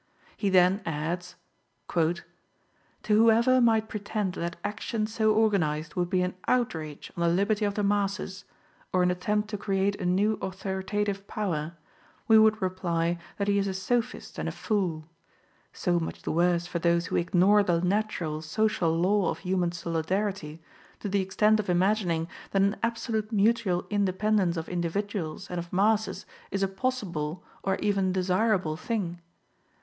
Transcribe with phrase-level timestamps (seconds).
[0.35, 1.35] He then adds:
[1.87, 2.23] "To
[3.07, 7.75] whoever might pretend that action so organized would be an outrage on the liberty of
[7.75, 8.43] the masses,
[8.91, 11.73] or an attempt to create a new authoritative power,
[12.27, 15.05] we would reply that he is a sophist and a fool.
[15.71, 20.63] So much the worse for those who ignore the natural, social law of human solidarity,
[21.01, 26.25] to the extent of imagining that an absolute mutual independence of individuals and of masses
[26.49, 29.21] is a possible or even desirable thing.